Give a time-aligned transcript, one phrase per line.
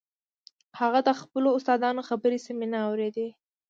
[0.79, 3.27] هغه د خپلو استادانو خبرې سمې نه اورېدې.